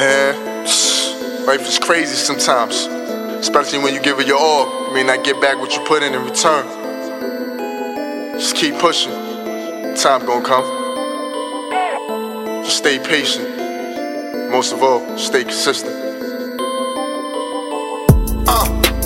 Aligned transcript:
Man, 0.00 0.64
life 1.44 1.60
is 1.68 1.78
crazy 1.78 2.14
sometimes. 2.14 2.86
Especially 3.38 3.80
when 3.80 3.92
you 3.92 4.00
give 4.00 4.18
it 4.18 4.26
your 4.26 4.38
all. 4.38 4.88
You 4.88 4.94
may 4.94 5.02
not 5.02 5.24
get 5.24 5.38
back 5.42 5.58
what 5.58 5.76
you 5.76 5.84
put 5.84 6.02
in 6.02 6.14
in 6.14 6.24
return. 6.24 6.64
Just 8.32 8.56
keep 8.56 8.76
pushing. 8.76 9.12
Time 9.96 10.24
gonna 10.24 10.42
come. 10.42 10.64
Just 12.64 12.78
stay 12.78 12.98
patient. 12.98 13.46
Most 14.50 14.72
of 14.72 14.82
all, 14.82 15.18
stay 15.18 15.44
consistent. 15.44 15.99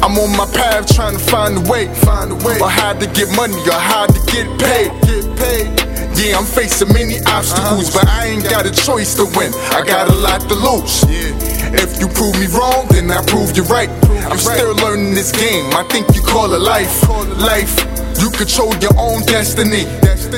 I'm 0.05 0.18
on 0.21 0.36
my 0.36 0.45
path 0.52 0.84
trying 0.95 1.16
to 1.16 1.25
find 1.32 1.57
a 1.57 1.64
way, 1.64 1.89
find 2.05 2.30
a 2.30 2.34
way, 2.45 2.61
or 2.61 2.68
how 2.68 2.93
to 2.93 3.07
get 3.16 3.25
money, 3.32 3.57
or 3.64 3.80
how 3.80 4.05
to 4.05 4.20
get 4.29 4.45
paid, 4.61 4.93
get 5.00 5.25
paid. 5.41 5.73
Yeah, 6.12 6.37
I'm 6.37 6.45
facing 6.45 6.92
many 6.92 7.24
obstacles, 7.24 7.88
but 7.88 8.06
I 8.06 8.27
ain't 8.27 8.45
got 8.45 8.66
a 8.66 8.70
choice 8.70 9.15
to 9.16 9.24
win. 9.32 9.56
I 9.73 9.80
got 9.80 10.12
a 10.12 10.15
lot 10.20 10.45
to 10.52 10.56
lose. 10.60 11.09
If 11.09 11.98
you 11.98 12.09
prove 12.12 12.37
me 12.37 12.52
wrong, 12.52 12.84
then 12.93 13.10
I 13.10 13.24
prove 13.24 13.56
you 13.56 13.65
right. 13.65 13.88
I'm 14.29 14.37
still 14.37 14.77
learning 14.77 15.15
this 15.15 15.32
game. 15.32 15.73
I 15.73 15.84
think 15.88 16.15
you 16.15 16.21
call 16.21 16.52
it 16.52 16.60
life. 16.60 17.09
Life. 17.41 17.73
You 18.21 18.29
control 18.29 18.77
your 18.84 18.93
own 19.01 19.24
destiny. 19.24 19.88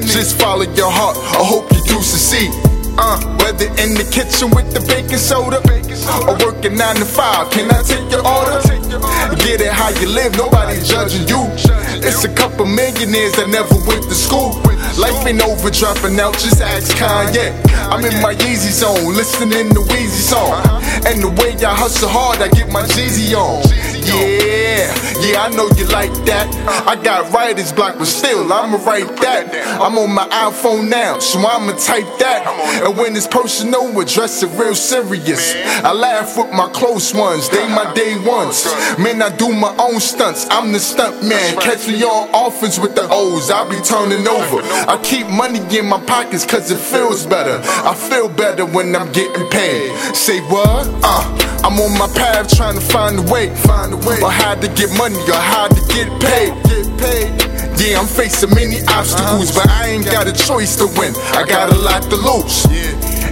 Just 0.06 0.38
follow 0.38 0.62
your 0.78 0.92
heart. 0.94 1.18
I 1.18 1.42
hope 1.42 1.66
you 1.74 1.82
do 1.90 1.98
succeed. 2.06 2.54
Uh, 2.98 3.18
whether 3.42 3.66
in 3.82 3.98
the 3.98 4.06
kitchen 4.14 4.54
with 4.54 4.70
the 4.72 4.80
baking 4.86 5.18
soda 5.18 5.58
or 6.22 6.38
working 6.46 6.78
nine 6.78 6.94
to 6.96 7.04
five, 7.04 7.50
can 7.50 7.68
I 7.68 7.82
take 7.82 8.08
your 8.14 8.22
order? 8.22 8.75
Get 8.86 9.60
it 9.60 9.72
how 9.72 9.90
you 10.00 10.08
live, 10.08 10.36
nobody 10.36 10.80
judging 10.82 11.26
you. 11.26 11.42
It's 12.06 12.24
a 12.24 12.32
couple 12.32 12.66
millionaires 12.66 13.34
that 13.34 13.48
never 13.48 13.74
went 13.86 14.04
to 14.04 14.14
school. 14.14 14.62
Life 14.98 15.26
ain't 15.26 15.42
over, 15.42 15.70
dropping 15.70 16.18
out, 16.20 16.34
just 16.34 16.60
ask 16.60 16.94
Kanye. 16.96 17.50
I'm 17.90 18.04
in 18.04 18.20
my 18.22 18.34
Yeezy 18.34 18.70
zone, 18.70 19.14
listening 19.14 19.74
to 19.74 19.80
Weezy 19.80 20.22
song. 20.30 20.62
And 21.06 21.22
the 21.22 21.30
way 21.42 21.56
I 21.64 21.74
hustle 21.74 22.08
hard, 22.08 22.40
I 22.40 22.48
get 22.48 22.70
my 22.70 22.82
Jeezy 22.82 23.34
on. 23.34 23.62
Yeah, 24.06 24.94
yeah, 25.20 25.42
I 25.42 25.48
know 25.50 25.68
you 25.76 25.86
like 25.86 26.12
that. 26.26 26.46
I 26.86 26.94
got 27.02 27.32
writer's 27.32 27.72
block, 27.72 27.98
but 27.98 28.06
still, 28.06 28.52
I'ma 28.52 28.78
write 28.84 29.08
that. 29.20 29.50
I'm 29.80 29.98
on 29.98 30.14
my 30.14 30.26
iPhone 30.28 30.88
now, 30.88 31.18
so 31.18 31.38
I'ma 31.40 31.72
type 31.72 32.06
that. 32.18 32.46
And 32.84 32.96
when 32.96 33.16
it's 33.16 33.26
personal, 33.26 33.98
address 34.00 34.42
it 34.42 34.50
real 34.58 34.74
serious. 34.74 35.54
I 35.82 35.92
laugh 35.92 36.36
with 36.36 36.52
my 36.52 36.68
close 36.70 37.14
ones, 37.14 37.48
they 37.48 37.66
my 37.68 37.92
day 37.94 38.16
ones. 38.24 38.64
Man, 38.98 39.22
I 39.22 39.34
do 39.36 39.52
my 39.52 39.74
own 39.78 40.00
stunts, 40.00 40.46
I'm 40.50 40.72
the 40.72 40.78
stunt 40.80 41.22
man. 41.24 41.58
Catch 41.60 41.88
me 41.88 42.02
on 42.04 42.30
offense 42.32 42.78
with 42.78 42.94
the 42.94 43.08
O's, 43.10 43.50
I 43.50 43.68
be 43.68 43.80
turning 43.82 44.26
over. 44.28 44.62
I 44.88 45.00
keep 45.02 45.26
money 45.28 45.60
in 45.76 45.86
my 45.86 46.00
pockets 46.04 46.46
cause 46.46 46.70
it 46.70 46.78
feels 46.78 47.26
better. 47.26 47.60
I 47.64 47.94
feel 47.94 48.28
better 48.28 48.64
when 48.64 48.94
I'm 48.94 49.10
getting 49.12 49.48
paid. 49.48 49.96
Say 50.14 50.40
what? 50.42 50.86
Uh, 51.02 51.42
I'm 51.64 51.80
on 51.80 51.98
my 51.98 52.06
path 52.14 52.54
trying 52.56 52.76
to 52.76 52.80
find 52.80 53.18
a 53.18 53.22
way, 53.22 53.54
find 53.56 53.92
a 53.92 53.95
way, 54.04 54.20
or 54.20 54.30
how 54.30 54.54
to 54.54 54.68
get 54.68 54.90
money, 54.96 55.18
or 55.28 55.40
how 55.40 55.68
to 55.68 55.80
get 55.92 56.08
paid, 56.20 56.52
get 56.68 56.86
paid. 56.98 57.30
Yeah, 57.78 58.00
I'm 58.00 58.06
facing 58.08 58.50
many 58.54 58.80
obstacles, 58.88 59.52
but 59.54 59.68
I 59.68 59.88
ain't 59.88 60.06
got 60.06 60.26
a 60.26 60.32
choice 60.32 60.76
to 60.76 60.86
win. 60.98 61.14
I 61.36 61.44
got 61.44 61.70
a 61.70 61.76
lot 61.76 62.02
to 62.08 62.16
lose. 62.16 62.66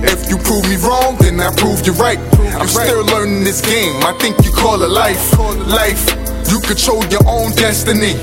If 0.05 0.29
you 0.29 0.37
prove 0.37 0.69
me 0.69 0.77
wrong, 0.77 1.17
then 1.19 1.41
I 1.41 1.55
prove 1.57 1.87
you 1.87 1.93
right. 1.95 2.19
I'm 2.61 2.69
still 2.69 3.05
learning 3.07 3.43
this 3.43 3.61
game. 3.61 3.97
I 4.05 4.13
think 4.21 4.45
you 4.45 4.53
call 4.53 4.83
it 4.83 4.91
life. 4.91 5.33
Life. 5.67 6.05
You 6.51 6.61
control 6.61 7.05
your 7.07 7.27
own 7.27 7.53
destiny. 7.53 8.15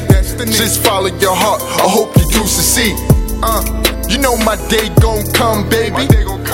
Just 0.46 0.84
follow 0.84 1.10
your 1.18 1.36
heart. 1.36 1.62
I 1.62 1.90
hope 1.90 2.16
you 2.16 2.26
do 2.30 2.46
succeed. 2.46 2.96
Uh, 3.44 3.62
you 4.08 4.18
know 4.18 4.36
my 4.38 4.56
day 4.70 4.90
gon' 5.02 5.26
come, 5.34 5.68
baby. 5.70 6.08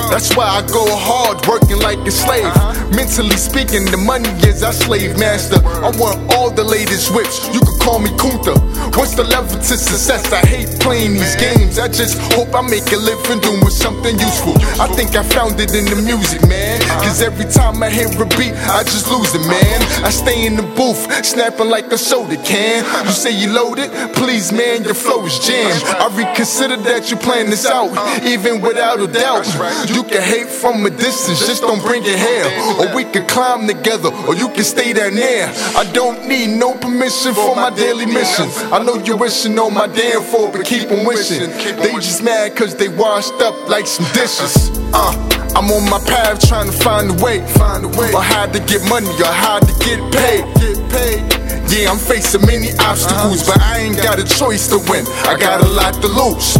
That's 0.09 0.35
why 0.35 0.45
I 0.47 0.61
go 0.67 0.85
hard, 0.95 1.45
working 1.47 1.79
like 1.79 1.99
a 2.07 2.11
slave. 2.11 2.47
Mentally 2.95 3.35
speaking, 3.35 3.83
the 3.85 3.97
money 3.97 4.29
is 4.47 4.63
our 4.63 4.71
slave 4.71 5.17
master. 5.19 5.59
I 5.65 5.91
want 5.97 6.31
all 6.33 6.49
the 6.49 6.63
latest 6.63 7.13
whips. 7.13 7.47
You 7.53 7.59
could 7.59 7.79
call 7.81 7.99
me 7.99 8.09
Kunta. 8.11 8.55
What's 8.95 9.15
the 9.15 9.23
level 9.23 9.55
to 9.57 9.77
success? 9.77 10.31
I 10.31 10.45
hate 10.45 10.79
playing 10.79 11.13
these 11.13 11.35
games. 11.35 11.79
I 11.79 11.87
just 11.87 12.17
hope 12.33 12.53
I 12.55 12.61
make 12.61 12.91
a 12.91 12.97
living 12.97 13.39
doing 13.39 13.69
something 13.69 14.17
useful. 14.17 14.53
I 14.81 14.87
think 14.87 15.15
I 15.15 15.23
found 15.23 15.59
it 15.59 15.73
in 15.75 15.85
the 15.85 16.01
music, 16.01 16.41
man. 16.47 16.81
Cause 17.03 17.21
every 17.21 17.45
time 17.45 17.81
I 17.83 17.89
hear 17.89 18.07
a 18.07 18.25
beat, 18.37 18.53
I 18.69 18.83
just 18.83 19.09
lose 19.09 19.33
it, 19.35 19.45
man. 19.47 19.79
I 20.03 20.09
stay 20.09 20.45
in 20.45 20.55
the 20.55 20.63
booth, 20.75 21.07
snapping 21.23 21.69
like 21.69 21.91
a 21.91 21.97
soda 21.97 22.37
can. 22.43 22.83
You 23.05 23.11
say 23.11 23.31
you 23.31 23.51
loaded? 23.53 23.91
Please, 24.15 24.51
man, 24.51 24.83
your 24.83 24.95
flow 24.95 25.25
is 25.25 25.39
jammed. 25.39 25.83
I 26.01 26.07
reconsider 26.15 26.77
that 26.77 27.11
you 27.11 27.17
plan 27.17 27.49
this 27.49 27.65
out, 27.65 27.91
even 28.23 28.61
without 28.61 28.99
a 28.99 29.07
doubt. 29.07 29.45
You 29.89 30.03
can 30.03 30.21
hate 30.21 30.47
from 30.47 30.85
a 30.85 30.89
distance, 30.89 31.45
just 31.45 31.61
don't 31.61 31.81
bring 31.81 32.03
it 32.05 32.17
here. 32.17 32.47
Or 32.79 32.93
we 32.95 33.03
can 33.05 33.27
climb 33.27 33.67
together, 33.67 34.09
or 34.27 34.35
you 34.35 34.49
can 34.49 34.63
stay 34.63 34.93
down 34.93 35.15
there. 35.15 35.47
I 35.75 35.89
don't 35.93 36.27
need 36.27 36.57
no 36.57 36.73
permission 36.73 37.33
for 37.33 37.55
my 37.55 37.69
daily 37.69 38.05
mission. 38.05 38.47
I 38.71 38.76
know 38.83 38.95
you're 39.03 39.17
wishing 39.17 39.57
on 39.59 39.73
my 39.73 39.87
damn 39.87 40.21
for, 40.21 40.51
but 40.51 40.65
keep 40.65 40.91
on 40.91 41.05
wishing. 41.05 41.49
They 41.49 41.91
just 41.93 42.23
mad 42.23 42.55
cause 42.55 42.75
they 42.75 42.89
washed 42.89 43.41
up 43.41 43.69
like 43.69 43.87
some 43.87 44.05
dishes. 44.13 44.69
Uh, 44.93 45.13
I'm 45.55 45.71
on 45.71 45.89
my 45.89 45.99
path 46.05 46.45
trying 46.47 46.69
to 46.69 46.77
find 46.77 47.09
a 47.09 47.23
way, 47.23 47.39
find 47.55 47.85
a 47.85 47.87
way, 47.87 48.13
or 48.13 48.21
how 48.21 48.45
to 48.45 48.59
get 48.59 48.83
money, 48.89 49.09
or 49.21 49.31
how 49.31 49.59
to 49.59 49.73
get 49.83 49.99
paid, 50.13 50.43
get 50.59 50.77
paid. 50.91 51.47
Yeah, 51.71 51.91
I'm 51.91 51.97
facing 51.97 52.45
many 52.45 52.71
obstacles, 52.79 53.45
but 53.45 53.59
I 53.61 53.79
ain't 53.79 53.97
got 53.97 54.19
a 54.19 54.23
choice 54.23 54.67
to 54.69 54.77
win. 54.89 55.05
I 55.25 55.37
got 55.39 55.61
a 55.61 55.67
lot 55.67 55.93
to 56.01 56.07
lose. 56.07 56.57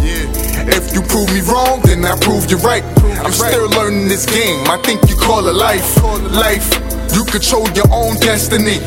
If 0.68 0.92
you 0.94 1.02
prove 1.02 1.32
me 1.32 1.40
wrong, 1.40 1.80
then 1.84 2.04
I 2.04 2.18
prove 2.18 2.50
you 2.50 2.58
right. 2.58 2.84
I'm 3.24 3.32
still 3.32 3.68
learning 3.70 4.08
this 4.08 4.26
game. 4.26 4.68
I 4.68 4.76
think 4.78 5.08
you 5.08 5.16
call 5.16 5.46
it 5.48 5.54
life. 5.54 6.02
Life. 6.32 6.68
You 7.14 7.24
control 7.24 7.68
your 7.70 7.88
own 7.90 8.16
destiny. 8.16 8.78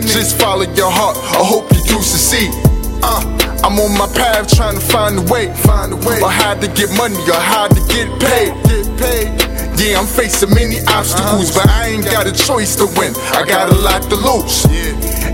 Just 0.00 0.38
follow 0.38 0.64
your 0.74 0.90
heart. 0.90 1.16
I 1.16 1.44
hope 1.44 1.70
you 1.72 1.82
do 1.84 2.00
succeed. 2.02 2.65
Uh, 3.02 3.22
I'm 3.64 3.78
on 3.80 3.96
my 3.98 4.06
path 4.14 4.48
trying 4.54 4.78
to 4.78 4.84
find 4.84 5.18
a 5.18 5.22
way, 5.32 5.52
find 5.64 5.92
a 5.92 5.96
way, 5.96 6.20
or 6.22 6.30
how 6.30 6.54
to 6.54 6.68
get 6.68 6.90
money, 6.96 7.18
or 7.28 7.40
how 7.40 7.68
to 7.68 7.80
get 7.92 8.06
paid, 8.20 8.52
get 8.64 8.86
paid. 8.98 9.28
Yeah, 9.78 10.00
I'm 10.00 10.06
facing 10.06 10.54
many 10.54 10.80
obstacles, 10.88 11.54
but 11.54 11.68
I 11.68 11.88
ain't 11.88 12.04
got 12.04 12.26
a 12.26 12.32
choice 12.32 12.76
to 12.76 12.86
win. 12.96 13.12
I 13.36 13.44
got 13.44 13.70
a 13.70 13.76
lot 13.76 14.02
to 14.08 14.16
lose. 14.16 14.64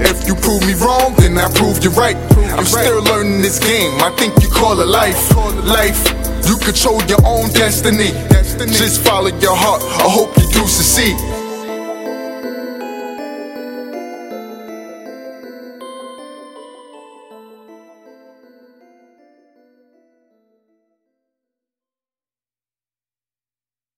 If 0.03 0.27
you 0.27 0.35
prove 0.35 0.67
me 0.67 0.75
wrong, 0.75 1.15
then 1.17 1.39
I 1.39 1.49
prove 1.53 1.83
you 1.85 1.91
right. 1.91 2.17
I'm 2.59 2.65
still 2.65 3.03
learning 3.05 3.41
this 3.41 3.59
game. 3.59 4.01
I 4.03 4.11
think 4.19 4.43
you 4.43 4.49
call 4.49 4.81
it 4.81 4.89
life. 4.89 5.35
Life. 5.65 6.03
You 6.49 6.57
control 6.59 7.03
your 7.05 7.25
own 7.25 7.51
destiny. 7.51 8.11
Just 8.67 9.01
follow 9.03 9.31
your 9.39 9.55
heart. 9.55 9.83
I 9.83 10.11
hope 10.11 10.37
you 10.37 10.49
do 10.51 10.67
succeed. 10.67 11.42